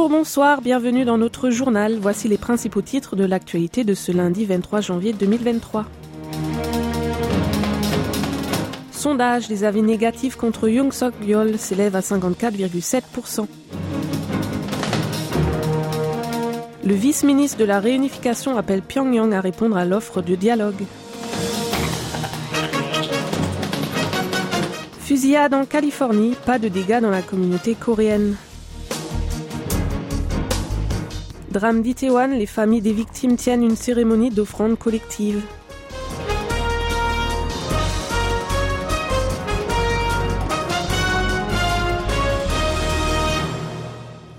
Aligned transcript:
Bonjour, 0.00 0.16
bonsoir, 0.16 0.62
bienvenue 0.62 1.04
dans 1.04 1.18
notre 1.18 1.50
journal. 1.50 1.98
Voici 2.00 2.26
les 2.26 2.38
principaux 2.38 2.80
titres 2.80 3.16
de 3.16 3.24
l'actualité 3.24 3.84
de 3.84 3.92
ce 3.92 4.12
lundi 4.12 4.46
23 4.46 4.80
janvier 4.80 5.12
2023. 5.12 5.84
Sondage, 8.92 9.50
les 9.50 9.62
avis 9.62 9.82
négatifs 9.82 10.36
contre 10.36 10.70
Young 10.70 10.90
Sok 10.90 11.12
Yeol 11.22 11.58
s'élèvent 11.58 11.96
à 11.96 12.00
54,7%. 12.00 13.46
Le 16.82 16.94
vice-ministre 16.94 17.58
de 17.58 17.66
la 17.66 17.78
réunification 17.78 18.56
appelle 18.56 18.80
Pyongyang 18.80 19.34
à 19.34 19.42
répondre 19.42 19.76
à 19.76 19.84
l'offre 19.84 20.22
de 20.22 20.34
dialogue. 20.34 20.82
Fusillade 25.00 25.52
en 25.52 25.66
Californie, 25.66 26.36
pas 26.46 26.58
de 26.58 26.68
dégâts 26.68 27.02
dans 27.02 27.10
la 27.10 27.20
communauté 27.20 27.74
coréenne. 27.74 28.36
Drame 31.50 31.82
d'Itaewon, 31.82 32.28
les 32.28 32.46
familles 32.46 32.80
des 32.80 32.92
victimes 32.92 33.36
tiennent 33.36 33.64
une 33.64 33.74
cérémonie 33.74 34.30
d'offrande 34.30 34.78
collective. 34.78 35.42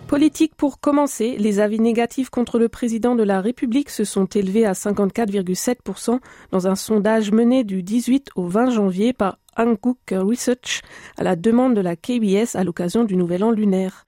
Politique 0.07 0.55
pour 0.55 0.79
commencer, 0.79 1.35
les 1.37 1.59
avis 1.59 1.81
négatifs 1.81 2.29
contre 2.29 2.59
le 2.59 2.69
président 2.69 3.15
de 3.15 3.23
la 3.23 3.41
République 3.41 3.89
se 3.89 4.05
sont 4.05 4.25
élevés 4.25 4.65
à 4.65 4.71
54,7% 4.71 6.19
dans 6.51 6.67
un 6.67 6.75
sondage 6.75 7.31
mené 7.31 7.65
du 7.65 7.83
18 7.83 8.29
au 8.35 8.45
20 8.45 8.69
janvier 8.71 9.11
par 9.11 9.37
Hankook 9.57 9.97
Research 10.11 10.81
à 11.17 11.23
la 11.23 11.35
demande 11.35 11.75
de 11.75 11.81
la 11.81 11.97
KBS 11.97 12.55
à 12.55 12.63
l'occasion 12.63 13.03
du 13.03 13.17
Nouvel 13.17 13.43
An 13.43 13.51
lunaire. 13.51 14.05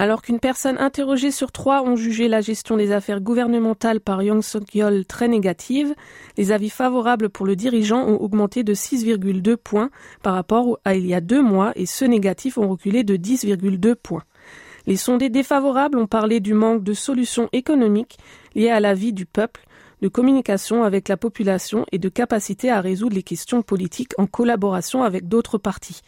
Alors 0.00 0.22
qu'une 0.22 0.38
personne 0.38 0.78
interrogée 0.78 1.32
sur 1.32 1.50
trois 1.50 1.82
ont 1.82 1.96
jugé 1.96 2.28
la 2.28 2.40
gestion 2.40 2.76
des 2.76 2.92
affaires 2.92 3.20
gouvernementales 3.20 3.98
par 4.00 4.22
Yong 4.22 4.44
Suk-yeol 4.44 5.04
très 5.04 5.26
négative, 5.26 5.92
les 6.36 6.52
avis 6.52 6.70
favorables 6.70 7.30
pour 7.30 7.44
le 7.44 7.56
dirigeant 7.56 8.06
ont 8.06 8.16
augmenté 8.20 8.62
de 8.62 8.74
6,2 8.74 9.56
points 9.56 9.90
par 10.22 10.34
rapport 10.34 10.78
à 10.84 10.94
il 10.94 11.04
y 11.04 11.14
a 11.14 11.20
deux 11.20 11.42
mois 11.42 11.72
et 11.74 11.84
ceux 11.84 12.06
négatifs 12.06 12.58
ont 12.58 12.68
reculé 12.68 13.02
de 13.02 13.16
10,2 13.16 13.96
points. 13.96 14.22
Les 14.86 14.96
sondés 14.96 15.30
défavorables 15.30 15.98
ont 15.98 16.06
parlé 16.06 16.38
du 16.38 16.54
manque 16.54 16.84
de 16.84 16.92
solutions 16.92 17.48
économiques 17.52 18.18
liées 18.54 18.70
à 18.70 18.78
la 18.78 18.94
vie 18.94 19.12
du 19.12 19.26
peuple, 19.26 19.66
de 20.00 20.06
communication 20.06 20.84
avec 20.84 21.08
la 21.08 21.16
population 21.16 21.84
et 21.90 21.98
de 21.98 22.08
capacité 22.08 22.70
à 22.70 22.80
résoudre 22.80 23.16
les 23.16 23.24
questions 23.24 23.62
politiques 23.62 24.12
en 24.16 24.28
collaboration 24.28 25.02
avec 25.02 25.26
d'autres 25.26 25.58
partis. 25.58 26.02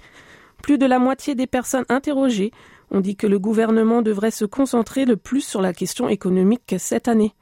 Plus 0.63 0.79
de 0.79 0.87
la 0.87 0.99
moitié 0.99 1.35
des 1.35 1.47
personnes 1.47 1.85
interrogées 1.89 2.53
on 2.91 3.01
dit 3.01 3.17
que 3.17 3.27
le 3.27 3.39
gouvernement 3.39 4.03
devrait 4.03 4.33
se 4.33 4.45
concentrer 4.45 5.05
le 5.05 5.17
plus 5.17 5.43
sur 5.43 5.63
la 5.63 5.73
question 5.73 6.09
économique 6.09 6.75
cette 6.79 7.09
année. 7.09 7.35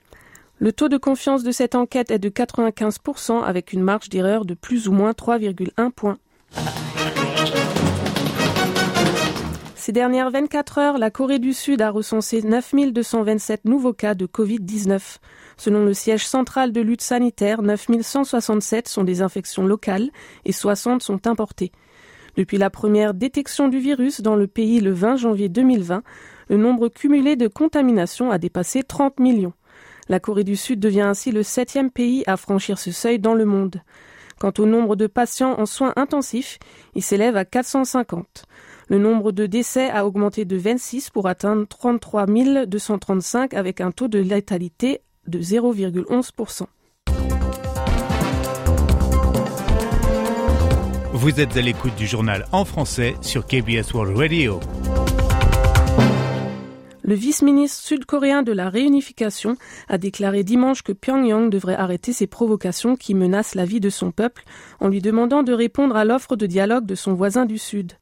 Le 0.58 0.72
taux 0.72 0.88
de 0.88 0.98
confiance 0.98 1.42
de 1.42 1.52
cette 1.52 1.74
enquête 1.74 2.10
est 2.10 2.18
de 2.18 2.28
95% 2.28 3.42
avec 3.42 3.72
une 3.72 3.82
marge 3.82 4.08
d'erreur 4.08 4.44
de 4.44 4.54
plus 4.54 4.88
ou 4.88 4.92
moins 4.92 5.12
3,1 5.12 5.90
points. 5.90 6.18
Ces 9.76 9.92
dernières 9.92 10.30
24 10.30 10.78
heures, 10.78 10.98
la 10.98 11.10
Corée 11.10 11.38
du 11.38 11.54
Sud 11.54 11.80
a 11.80 11.90
recensé 11.90 12.42
9227 12.42 13.64
nouveaux 13.64 13.94
cas 13.94 14.14
de 14.14 14.26
Covid-19. 14.26 15.16
Selon 15.56 15.84
le 15.84 15.94
siège 15.94 16.26
central 16.26 16.72
de 16.72 16.82
lutte 16.82 17.00
sanitaire, 17.00 17.62
9167 17.62 18.86
sont 18.86 19.04
des 19.04 19.22
infections 19.22 19.64
locales 19.64 20.10
et 20.44 20.52
60 20.52 21.02
sont 21.02 21.26
importées. 21.26 21.72
Depuis 22.36 22.58
la 22.58 22.70
première 22.70 23.14
détection 23.14 23.68
du 23.68 23.78
virus 23.78 24.20
dans 24.20 24.36
le 24.36 24.46
pays 24.46 24.80
le 24.80 24.92
20 24.92 25.16
janvier 25.16 25.48
2020, 25.48 26.02
le 26.48 26.56
nombre 26.56 26.88
cumulé 26.88 27.36
de 27.36 27.48
contaminations 27.48 28.30
a 28.30 28.38
dépassé 28.38 28.82
30 28.82 29.20
millions. 29.20 29.52
La 30.08 30.20
Corée 30.20 30.44
du 30.44 30.56
Sud 30.56 30.80
devient 30.80 31.02
ainsi 31.02 31.32
le 31.32 31.42
septième 31.42 31.90
pays 31.90 32.24
à 32.26 32.36
franchir 32.36 32.78
ce 32.78 32.90
seuil 32.90 33.18
dans 33.18 33.34
le 33.34 33.44
monde. 33.44 33.82
Quant 34.38 34.52
au 34.58 34.66
nombre 34.66 34.94
de 34.94 35.06
patients 35.06 35.58
en 35.58 35.66
soins 35.66 35.92
intensifs, 35.96 36.58
il 36.94 37.02
s'élève 37.02 37.36
à 37.36 37.44
450. 37.44 38.44
Le 38.88 38.98
nombre 38.98 39.32
de 39.32 39.46
décès 39.46 39.90
a 39.90 40.06
augmenté 40.06 40.44
de 40.44 40.56
26 40.56 41.10
pour 41.10 41.26
atteindre 41.26 41.66
33 41.66 42.26
235 42.66 43.52
avec 43.52 43.80
un 43.80 43.90
taux 43.90 44.08
de 44.08 44.18
létalité 44.18 45.00
de 45.26 45.40
0,11%. 45.40 46.66
Vous 51.20 51.40
êtes 51.40 51.56
à 51.56 51.60
l'écoute 51.60 51.96
du 51.96 52.06
journal 52.06 52.46
en 52.52 52.64
français 52.64 53.16
sur 53.22 53.44
KBS 53.44 53.92
World 53.92 54.16
Radio. 54.16 54.60
Le 57.02 57.14
vice-ministre 57.16 57.82
sud-coréen 57.82 58.44
de 58.44 58.52
la 58.52 58.70
réunification 58.70 59.56
a 59.88 59.98
déclaré 59.98 60.44
dimanche 60.44 60.82
que 60.82 60.92
Pyongyang 60.92 61.50
devrait 61.50 61.74
arrêter 61.74 62.12
ses 62.12 62.28
provocations 62.28 62.94
qui 62.94 63.16
menacent 63.16 63.56
la 63.56 63.64
vie 63.64 63.80
de 63.80 63.90
son 63.90 64.12
peuple 64.12 64.44
en 64.78 64.86
lui 64.86 65.00
demandant 65.00 65.42
de 65.42 65.52
répondre 65.52 65.96
à 65.96 66.04
l'offre 66.04 66.36
de 66.36 66.46
dialogue 66.46 66.86
de 66.86 66.94
son 66.94 67.14
voisin 67.14 67.46
du 67.46 67.58
Sud. 67.58 67.94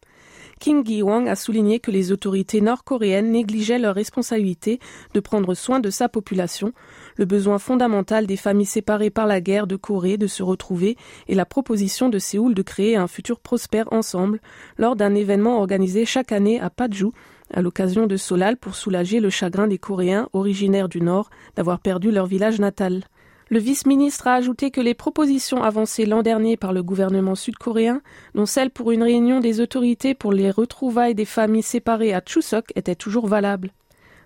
Kim 0.59 0.84
Gi-wang 0.84 1.28
a 1.28 1.37
souligné 1.37 1.81
que 1.81 1.91
les 1.91 2.12
autorités 2.12 2.61
nord-coréennes 2.61 3.31
négligeaient 3.31 3.78
leur 3.78 3.94
responsabilité 3.94 4.81
de 5.12 5.21
prendre 5.21 5.55
soin 5.55 5.81
de 5.81 5.91
sa 5.91 6.09
population, 6.09 6.72
le 7.17 7.27
besoin 7.27 7.59
fondamental 7.59 8.27
des 8.27 8.37
familles 8.37 8.65
séparées 8.65 9.11
par 9.11 9.27
la 9.27 9.41
guerre 9.41 9.66
de 9.66 9.77
Corée 9.77 10.16
de 10.16 10.27
se 10.27 10.43
retrouver 10.43 10.97
et 11.28 11.34
la 11.34 11.45
proposition 11.45 12.09
de 12.09 12.19
Séoul 12.19 12.55
de 12.55 12.62
créer 12.62 12.97
un 12.97 13.06
futur 13.06 13.39
prospère 13.39 13.93
ensemble 13.93 14.41
lors 14.78 14.97
d'un 14.97 15.15
événement 15.15 15.59
organisé 15.59 16.06
chaque 16.06 16.33
année 16.33 16.59
à 16.59 16.71
Paju 16.71 17.12
à 17.53 17.62
l'occasion 17.62 18.06
de 18.06 18.16
Solal 18.16 18.56
pour 18.56 18.75
soulager 18.75 19.21
le 19.21 19.31
chagrin 19.31 19.69
des 19.69 19.78
Coréens 19.78 20.28
originaires 20.33 20.89
du 20.89 21.00
Nord 21.00 21.31
d'avoir 21.55 21.81
perdu 21.81 22.11
leur 22.11 22.27
village 22.27 22.59
natal. 22.59 23.05
Le 23.49 23.61
vice-ministre 23.61 24.27
a 24.27 24.34
ajouté 24.34 24.73
que 24.73 24.81
les 24.81 24.95
propositions 24.95 25.62
avancées 25.62 26.05
l'an 26.05 26.23
dernier 26.23 26.57
par 26.57 26.73
le 26.73 26.83
gouvernement 26.83 27.37
sud-coréen, 27.37 28.03
dont 28.34 28.45
celle 28.45 28.71
pour 28.71 28.91
une 28.91 29.05
réunion 29.05 29.39
des 29.39 29.61
autorités 29.61 30.15
pour 30.15 30.33
les 30.33 30.51
retrouvailles 30.51 31.15
des 31.15 31.25
familles 31.25 31.62
séparées 31.62 32.12
à 32.12 32.21
Chuseok, 32.27 32.73
étaient 32.75 32.97
toujours 32.97 33.29
valables. 33.29 33.71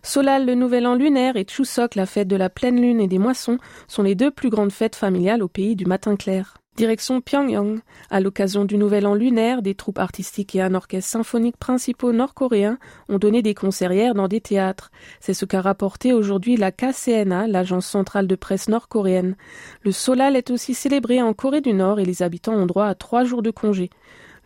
Solal, 0.03 0.47
le 0.47 0.55
nouvel 0.55 0.87
an 0.87 0.95
lunaire, 0.95 1.37
et 1.37 1.45
Chuseok, 1.47 1.97
la 1.97 2.07
fête 2.07 2.29
de 2.29 2.37
la 2.37 2.49
pleine 2.49 2.81
lune 2.81 3.01
et 3.01 3.09
des 3.09 3.19
moissons, 3.19 3.59
sont 3.89 4.03
les 4.03 4.15
deux 4.15 4.31
plus 4.31 4.49
grandes 4.49 4.73
fêtes 4.73 4.97
familiales 4.97 5.43
au 5.43 5.49
pays 5.49 5.77
du 5.77 5.85
matin 5.85 6.17
clair. 6.17 6.60
Direction 6.81 7.21
Pyongyang. 7.21 7.81
À 8.09 8.21
l'occasion 8.21 8.65
du 8.65 8.79
Nouvel 8.79 9.07
An 9.07 9.13
lunaire, 9.13 9.61
des 9.61 9.75
troupes 9.75 9.99
artistiques 9.99 10.55
et 10.55 10.63
un 10.63 10.75
orchestre 10.75 11.11
symphonique 11.11 11.59
principaux 11.59 12.11
nord-coréens 12.11 12.79
ont 13.11 13.19
donné 13.19 13.43
des 13.43 13.53
concerts 13.53 13.93
hier 13.93 14.15
dans 14.15 14.29
des 14.29 14.41
théâtres. 14.41 14.91
C'est 15.21 15.35
ce 15.35 15.45
qu'a 15.45 15.61
rapporté 15.61 16.15
aujourd'hui 16.15 16.57
la 16.57 16.73
KCNA, 16.73 17.49
l'agence 17.49 17.85
centrale 17.85 18.27
de 18.27 18.35
presse 18.35 18.71
nord-coréenne. 18.71 19.37
Le 19.83 19.93
Solal 19.93 20.37
est 20.37 20.51
aussi 20.51 20.73
célébré 20.73 21.21
en 21.21 21.35
Corée 21.35 21.61
du 21.61 21.75
Nord 21.75 22.01
et 22.01 22.07
les 22.07 22.23
habitants 22.23 22.55
ont 22.55 22.65
droit 22.65 22.87
à 22.87 22.95
trois 22.95 23.25
jours 23.25 23.43
de 23.43 23.51
congé. 23.51 23.91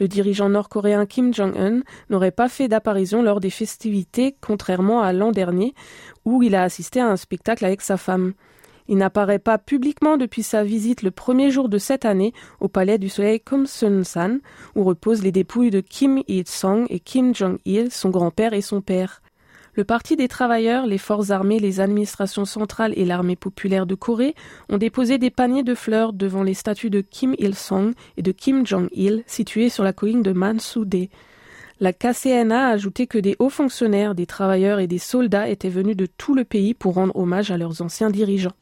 Le 0.00 0.08
dirigeant 0.08 0.48
nord-coréen 0.48 1.06
Kim 1.06 1.32
Jong-un 1.32 1.82
n'aurait 2.10 2.32
pas 2.32 2.48
fait 2.48 2.66
d'apparition 2.66 3.22
lors 3.22 3.38
des 3.38 3.50
festivités, 3.50 4.34
contrairement 4.40 5.02
à 5.02 5.12
l'an 5.12 5.30
dernier, 5.30 5.72
où 6.24 6.42
il 6.42 6.56
a 6.56 6.64
assisté 6.64 6.98
à 6.98 7.06
un 7.06 7.16
spectacle 7.16 7.64
avec 7.64 7.80
sa 7.80 7.96
femme. 7.96 8.32
Il 8.86 8.98
n'apparaît 8.98 9.38
pas 9.38 9.56
publiquement 9.56 10.16
depuis 10.16 10.42
sa 10.42 10.62
visite 10.62 11.02
le 11.02 11.10
premier 11.10 11.50
jour 11.50 11.68
de 11.68 11.78
cette 11.78 12.04
année 12.04 12.34
au 12.60 12.68
palais 12.68 12.98
du 12.98 13.08
soleil 13.08 13.40
Kumsun-san, 13.40 14.40
où 14.74 14.84
reposent 14.84 15.22
les 15.22 15.32
dépouilles 15.32 15.70
de 15.70 15.80
Kim 15.80 16.22
Il-sung 16.28 16.86
et 16.90 17.00
Kim 17.00 17.34
Jong-il, 17.34 17.90
son 17.90 18.10
grand-père 18.10 18.52
et 18.52 18.60
son 18.60 18.82
père. 18.82 19.22
Le 19.76 19.84
Parti 19.84 20.16
des 20.16 20.28
travailleurs, 20.28 20.86
les 20.86 20.98
forces 20.98 21.30
armées, 21.30 21.58
les 21.58 21.80
administrations 21.80 22.44
centrales 22.44 22.92
et 22.96 23.04
l'armée 23.04 23.34
populaire 23.34 23.86
de 23.86 23.96
Corée 23.96 24.34
ont 24.68 24.78
déposé 24.78 25.18
des 25.18 25.30
paniers 25.30 25.64
de 25.64 25.74
fleurs 25.74 26.12
devant 26.12 26.44
les 26.44 26.54
statues 26.54 26.90
de 26.90 27.00
Kim 27.00 27.34
Il-sung 27.38 27.92
et 28.16 28.22
de 28.22 28.30
Kim 28.30 28.64
Jong-il 28.64 29.24
situées 29.26 29.70
sur 29.70 29.82
la 29.82 29.92
colline 29.92 30.22
de 30.22 30.32
Mansudae. 30.32 31.08
La 31.80 31.92
KCNA 31.92 32.68
a 32.68 32.70
ajouté 32.70 33.08
que 33.08 33.18
des 33.18 33.34
hauts 33.40 33.48
fonctionnaires, 33.48 34.14
des 34.14 34.26
travailleurs 34.26 34.78
et 34.78 34.86
des 34.86 34.98
soldats 34.98 35.48
étaient 35.48 35.68
venus 35.68 35.96
de 35.96 36.06
tout 36.06 36.34
le 36.34 36.44
pays 36.44 36.72
pour 36.72 36.94
rendre 36.94 37.16
hommage 37.16 37.50
à 37.50 37.58
leurs 37.58 37.82
anciens 37.82 38.10
dirigeants. 38.10 38.52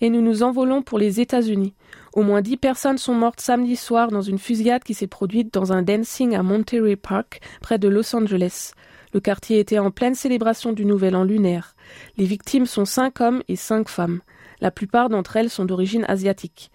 Et 0.00 0.10
nous 0.10 0.20
nous 0.20 0.42
envolons 0.42 0.82
pour 0.82 0.98
les 0.98 1.20
États-Unis. 1.20 1.74
Au 2.12 2.22
moins 2.22 2.42
dix 2.42 2.58
personnes 2.58 2.98
sont 2.98 3.14
mortes 3.14 3.40
samedi 3.40 3.76
soir 3.76 4.10
dans 4.10 4.20
une 4.20 4.38
fusillade 4.38 4.84
qui 4.84 4.92
s'est 4.92 5.06
produite 5.06 5.54
dans 5.54 5.72
un 5.72 5.80
dancing 5.80 6.36
à 6.36 6.42
Monterey 6.42 6.96
Park, 6.96 7.40
près 7.62 7.78
de 7.78 7.88
Los 7.88 8.14
Angeles. 8.14 8.72
Le 9.14 9.20
quartier 9.20 9.58
était 9.58 9.78
en 9.78 9.90
pleine 9.90 10.14
célébration 10.14 10.74
du 10.74 10.84
Nouvel 10.84 11.16
An 11.16 11.24
lunaire. 11.24 11.74
Les 12.18 12.26
victimes 12.26 12.66
sont 12.66 12.84
cinq 12.84 13.22
hommes 13.22 13.42
et 13.48 13.56
cinq 13.56 13.88
femmes. 13.88 14.20
La 14.60 14.70
plupart 14.70 15.08
d'entre 15.08 15.36
elles 15.36 15.50
sont 15.50 15.64
d'origine 15.64 16.04
asiatique. 16.08 16.70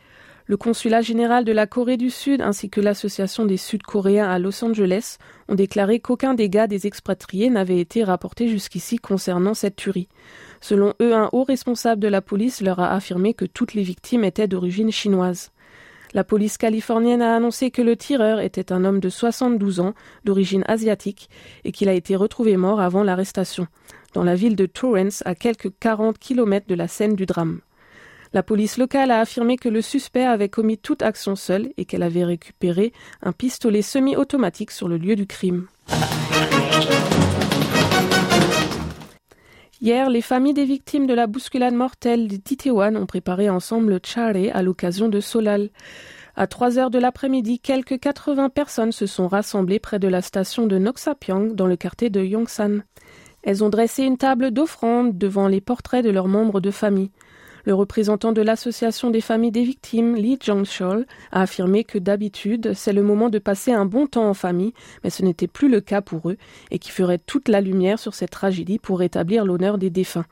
Le 0.52 0.58
consulat 0.58 1.02
général 1.02 1.46
de 1.46 1.54
la 1.54 1.66
Corée 1.66 1.96
du 1.96 2.10
Sud 2.10 2.42
ainsi 2.42 2.70
que 2.70 2.82
l'association 2.82 3.46
des 3.46 3.56
Sud-Coréens 3.56 4.30
à 4.30 4.38
Los 4.38 4.62
Angeles 4.66 5.16
ont 5.48 5.56
déclaré 5.56 6.02
qu'aucun 6.02 6.34
dégât 6.34 6.68
des 6.68 6.88
expatriés 6.88 7.50
n'avait 7.50 7.80
été 7.80 8.04
rapporté 8.04 8.50
jusqu'ici 8.50 8.98
concernant 8.98 9.54
cette 9.54 9.78
tuerie. 9.78 10.10
Selon 10.60 10.94
eux, 11.02 11.16
un 11.16 11.30
haut 11.32 11.46
responsable 11.46 12.02
de 12.02 12.10
la 12.10 12.22
police 12.22 12.60
leur 12.60 12.82
a 12.82 12.94
affirmé 12.94 13.34
que 13.34 13.46
toutes 13.46 13.76
les 13.76 13.82
victimes 13.82 14.26
étaient 14.26 14.50
d'origine 14.50 14.92
chinoise. 14.92 15.54
La 16.14 16.26
police 16.26 16.58
californienne 16.58 17.22
a 17.22 17.34
annoncé 17.34 17.72
que 17.72 17.82
le 17.82 17.96
tireur 17.96 18.42
était 18.42 18.74
un 18.74 18.84
homme 18.84 19.00
de 19.00 19.08
72 19.08 19.80
ans, 19.80 19.94
d'origine 20.26 20.66
asiatique, 20.68 21.30
et 21.64 21.72
qu'il 21.72 21.88
a 21.88 21.94
été 21.94 22.18
retrouvé 22.18 22.58
mort 22.58 22.82
avant 22.82 23.04
l'arrestation, 23.04 23.68
dans 24.14 24.26
la 24.26 24.36
ville 24.36 24.58
de 24.58 24.66
Torrance, 24.66 25.24
à 25.26 25.34
quelques 25.34 25.72
40 25.80 26.20
kilomètres 26.20 26.68
de 26.68 26.76
la 26.76 26.90
scène 26.90 27.16
du 27.16 27.26
drame. 27.26 27.62
La 28.34 28.44
police 28.44 28.78
locale 28.78 29.12
a 29.12 29.20
affirmé 29.20 29.58
que 29.58 29.68
le 29.68 29.82
suspect 29.82 30.24
avait 30.24 30.48
commis 30.48 30.78
toute 30.78 31.02
action 31.02 31.36
seul 31.36 31.74
et 31.76 31.84
qu'elle 31.84 32.02
avait 32.02 32.24
récupéré 32.24 32.94
un 33.22 33.34
pistolet 33.34 33.82
semi-automatique 33.82 34.72
sur 34.72 34.88
le 34.88 34.98
lieu 34.98 35.18
du 35.18 35.28
crime. 35.28 35.68
Hier, 39.82 40.10
les 40.10 40.22
familles 40.22 40.54
des 40.54 40.64
victimes 40.64 41.08
de 41.08 41.14
la 41.14 41.28
bousculade 41.28 41.74
mortelle 41.74 42.30
d'Itaewon 42.30 42.96
ont 42.96 43.06
préparé 43.06 43.50
ensemble 43.50 43.90
le 43.90 44.00
charé 44.02 44.50
à 44.50 44.62
l'occasion 44.62 45.10
de 45.10 45.20
Solal. 45.20 45.70
À 46.38 46.48
3 46.48 46.80
heures 46.80 46.92
de 46.92 47.00
l'après-midi, 47.00 47.60
quelques 47.60 48.00
80 48.00 48.48
personnes 48.48 48.94
se 48.94 49.08
sont 49.08 49.28
rassemblées 49.28 49.80
près 49.80 50.00
de 50.00 50.08
la 50.08 50.22
station 50.22 50.68
de 50.68 50.78
Noksapyong 50.78 51.54
dans 51.54 51.68
le 51.68 51.76
quartier 51.76 52.10
de 52.10 52.24
Yongsan. 52.24 52.84
Elles 53.44 53.64
ont 53.64 53.70
dressé 53.70 54.04
une 54.04 54.18
table 54.18 54.52
d'offrande 54.52 55.18
devant 55.18 55.50
les 55.50 55.60
portraits 55.60 56.06
de 56.06 56.12
leurs 56.12 56.30
membres 56.30 56.62
de 56.62 56.72
famille. 56.72 57.12
Le 57.66 57.74
représentant 57.74 58.32
de 58.32 58.42
l'association 58.42 59.10
des 59.10 59.22
familles 59.22 59.52
des 59.52 59.64
victimes, 59.64 60.16
Lee 60.16 60.40
Jong-chol, 60.42 61.06
a 61.32 61.42
affirmé 61.42 61.84
que 61.84 62.00
d'habitude, 62.00 62.74
c'est 62.74 62.94
le 62.94 63.04
moment 63.04 63.30
de 63.30 63.40
passer 63.40 63.72
un 63.72 63.86
bon 63.86 64.08
temps 64.08 64.28
en 64.28 64.34
famille, 64.34 64.74
mais 65.04 65.10
ce 65.10 65.24
n'était 65.24 65.48
plus 65.48 65.70
le 65.70 65.82
cas 65.82 66.02
pour 66.02 66.30
eux, 66.30 66.38
et 66.72 66.80
qui 66.80 66.92
ferait 66.92 67.20
toute 67.20 67.48
la 67.48 67.62
lumière 67.62 68.00
sur 68.00 68.14
cette 68.14 68.32
tragédie 68.32 68.80
pour 68.80 69.00
rétablir 69.00 69.46
l'honneur 69.46 69.78
des 69.78 69.90
défunts. 69.90 70.26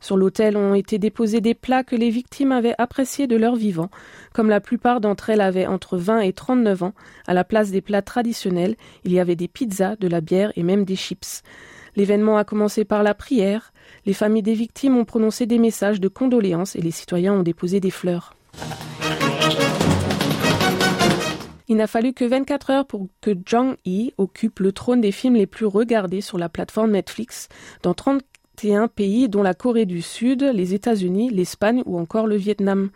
Sur 0.00 0.16
l'autel 0.16 0.56
ont 0.56 0.74
été 0.74 0.98
déposés 0.98 1.40
des 1.40 1.54
plats 1.54 1.82
que 1.82 1.96
les 1.96 2.10
victimes 2.10 2.52
avaient 2.52 2.74
appréciés 2.78 3.26
de 3.26 3.36
leur 3.36 3.56
vivant. 3.56 3.90
Comme 4.34 4.50
la 4.50 4.60
plupart 4.60 5.00
d'entre 5.00 5.30
elles 5.30 5.40
avaient 5.40 5.66
entre 5.66 5.96
20 5.96 6.20
et 6.20 6.32
39 6.32 6.82
ans, 6.82 6.94
à 7.26 7.34
la 7.34 7.44
place 7.44 7.70
des 7.70 7.80
plats 7.80 8.02
traditionnels, 8.02 8.76
il 9.04 9.12
y 9.12 9.20
avait 9.20 9.36
des 9.36 9.48
pizzas, 9.48 9.96
de 9.96 10.08
la 10.08 10.20
bière 10.20 10.52
et 10.56 10.62
même 10.62 10.84
des 10.84 10.96
chips. 10.96 11.42
L'événement 11.96 12.36
a 12.36 12.44
commencé 12.44 12.84
par 12.84 13.02
la 13.02 13.14
prière. 13.14 13.72
Les 14.04 14.12
familles 14.12 14.42
des 14.42 14.54
victimes 14.54 14.96
ont 14.96 15.04
prononcé 15.04 15.46
des 15.46 15.58
messages 15.58 16.00
de 16.00 16.08
condoléances 16.08 16.76
et 16.76 16.82
les 16.82 16.90
citoyens 16.90 17.32
ont 17.32 17.42
déposé 17.42 17.80
des 17.80 17.90
fleurs. 17.90 18.34
Il 21.68 21.76
n'a 21.76 21.86
fallu 21.88 22.12
que 22.12 22.24
24 22.24 22.70
heures 22.70 22.86
pour 22.86 23.08
que 23.20 23.32
Jong 23.44 23.76
Yi 23.84 24.12
occupe 24.18 24.60
le 24.60 24.72
trône 24.72 25.00
des 25.00 25.10
films 25.10 25.34
les 25.34 25.46
plus 25.46 25.66
regardés 25.66 26.20
sur 26.20 26.38
la 26.38 26.48
plateforme 26.48 26.92
Netflix 26.92 27.48
dans 27.82 27.94
31 27.94 28.86
pays 28.86 29.28
dont 29.28 29.42
la 29.42 29.54
Corée 29.54 29.86
du 29.86 30.00
Sud, 30.00 30.42
les 30.42 30.74
États-Unis, 30.74 31.30
l'Espagne 31.30 31.82
ou 31.84 31.98
encore 31.98 32.28
le 32.28 32.36
Vietnam. 32.36 32.90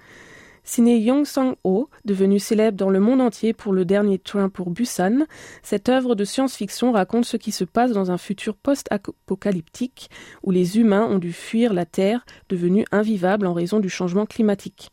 Signé 0.71 0.99
Yong 0.99 1.27
Sang-ho, 1.27 1.91
devenu 2.05 2.39
célèbre 2.39 2.77
dans 2.77 2.91
le 2.91 3.01
monde 3.01 3.21
entier 3.21 3.53
pour 3.53 3.73
le 3.73 3.85
dernier 3.85 4.21
train 4.21 4.49
pour 4.49 4.71
Busan, 4.71 5.27
cette 5.65 5.89
œuvre 5.89 6.15
de 6.15 6.25
science-fiction 6.25 6.93
raconte 6.93 7.25
ce 7.25 7.37
qui 7.37 7.51
se 7.51 7.65
passe 7.65 7.91
dans 7.91 8.13
un 8.13 8.19
futur 8.19 8.55
post-apocalyptique 8.55 10.11
où 10.45 10.53
les 10.53 10.79
humains 10.79 11.09
ont 11.09 11.19
dû 11.19 11.33
fuir 11.33 11.75
la 11.75 11.87
Terre, 11.87 12.25
devenue 12.49 12.85
invivable 12.93 13.49
en 13.49 13.53
raison 13.53 13.81
du 13.81 13.89
changement 13.89 14.27
climatique. 14.27 14.93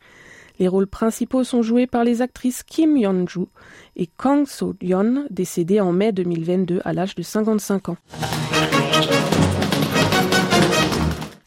Les 0.58 0.66
rôles 0.66 0.88
principaux 0.88 1.44
sont 1.44 1.62
joués 1.62 1.86
par 1.86 2.02
les 2.02 2.22
actrices 2.22 2.64
Kim 2.64 2.96
Yeon-ju 2.96 3.46
et 3.94 4.08
Kang 4.08 4.48
So-yeon, 4.48 5.26
décédée 5.30 5.80
en 5.80 5.92
mai 5.92 6.10
2022 6.10 6.80
à 6.84 6.92
l'âge 6.92 7.14
de 7.14 7.22
55 7.22 7.90
ans. 7.90 7.96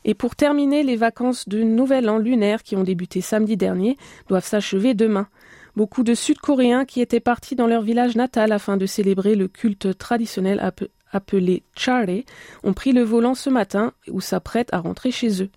Et 0.04 0.14
pour 0.14 0.36
terminer, 0.36 0.84
les 0.84 0.96
vacances 0.96 1.48
de 1.48 1.62
Nouvel 1.62 2.10
An 2.10 2.18
lunaire 2.18 2.64
qui 2.64 2.76
ont 2.76 2.84
débuté 2.84 3.22
samedi 3.22 3.58
dernier 3.58 3.98
doivent 4.28 4.46
s'achever 4.46 4.94
demain. 4.94 5.28
Beaucoup 5.76 6.04
de 6.04 6.14
Sud-Coréens 6.14 6.86
qui 6.86 7.02
étaient 7.02 7.20
partis 7.20 7.56
dans 7.56 7.68
leur 7.68 7.82
village 7.82 8.16
natal 8.16 8.52
afin 8.52 8.78
de 8.78 8.86
célébrer 8.86 9.36
le 9.36 9.48
culte 9.48 9.98
traditionnel 9.98 10.74
appelé 11.12 11.64
Chare 11.76 12.24
ont 12.64 12.74
pris 12.74 12.92
le 12.92 13.04
volant 13.04 13.36
ce 13.36 13.50
matin 13.50 13.94
ou 14.10 14.22
s'apprêtent 14.22 14.74
à 14.74 14.80
rentrer 14.80 15.12
chez 15.12 15.44
eux. 15.44 15.50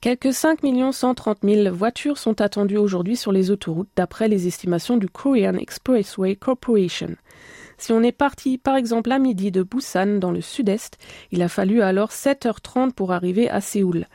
Quelques 0.00 0.32
5 0.32 0.60
130 0.92 1.38
000 1.42 1.74
voitures 1.74 2.18
sont 2.18 2.40
attendues 2.40 2.76
aujourd'hui 2.76 3.16
sur 3.16 3.32
les 3.32 3.50
autoroutes 3.50 3.88
d'après 3.96 4.28
les 4.28 4.46
estimations 4.46 4.96
du 4.96 5.08
Korean 5.08 5.56
Expressway 5.56 6.36
Corporation. 6.36 7.16
Si 7.78 7.90
on 7.90 8.04
est 8.04 8.12
parti 8.12 8.58
par 8.58 8.76
exemple 8.76 9.10
à 9.10 9.18
midi 9.18 9.50
de 9.50 9.64
Busan 9.64 10.20
dans 10.20 10.30
le 10.30 10.40
sud-est, 10.40 10.98
il 11.32 11.42
a 11.42 11.48
fallu 11.48 11.82
alors 11.82 12.10
7h30 12.10 12.92
pour 12.92 13.10
arriver 13.10 13.50
à 13.50 13.60
Séoul. 13.60 14.06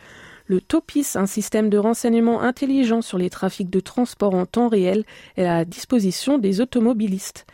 Le 0.45 0.61
TOPIS, 0.61 1.15
un 1.15 1.25
système 1.25 1.69
de 1.69 1.77
renseignement 1.77 2.41
intelligent 2.41 3.01
sur 3.01 3.17
les 3.17 3.29
trafics 3.29 3.69
de 3.69 3.81
transport 3.81 4.35
en 4.35 4.45
temps 4.45 4.69
réel, 4.69 5.03
est 5.35 5.43
à 5.43 5.57
la 5.57 5.65
disposition 5.65 6.37
des 6.37 6.61
automobilistes. 6.61 7.45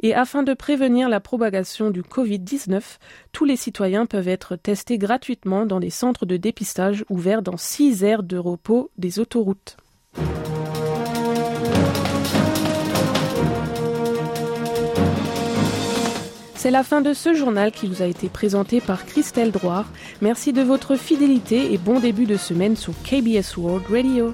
Et 0.00 0.14
afin 0.14 0.42
de 0.42 0.54
prévenir 0.54 1.08
la 1.08 1.20
propagation 1.20 1.90
du 1.90 2.02
Covid-19, 2.02 2.82
tous 3.32 3.44
les 3.44 3.56
citoyens 3.56 4.06
peuvent 4.06 4.28
être 4.28 4.56
testés 4.56 4.98
gratuitement 4.98 5.66
dans 5.66 5.80
des 5.80 5.90
centres 5.90 6.26
de 6.26 6.36
dépistage 6.36 7.04
ouverts 7.08 7.42
dans 7.42 7.56
six 7.56 8.04
aires 8.04 8.22
de 8.22 8.36
repos 8.36 8.90
des 8.98 9.18
autoroutes. 9.18 9.76
C'est 16.64 16.70
la 16.70 16.82
fin 16.82 17.02
de 17.02 17.12
ce 17.12 17.34
journal 17.34 17.72
qui 17.72 17.86
vous 17.86 18.00
a 18.00 18.06
été 18.06 18.30
présenté 18.30 18.80
par 18.80 19.04
Christelle 19.04 19.50
Droire. 19.50 19.84
Merci 20.22 20.54
de 20.54 20.62
votre 20.62 20.96
fidélité 20.96 21.74
et 21.74 21.76
bon 21.76 22.00
début 22.00 22.24
de 22.24 22.38
semaine 22.38 22.74
sur 22.74 22.94
KBS 23.02 23.58
World 23.58 23.84
Radio. 23.90 24.32